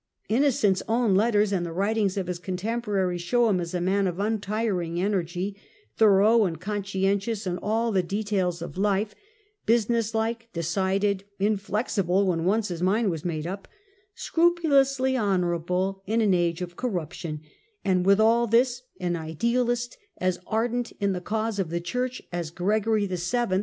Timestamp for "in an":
16.07-16.33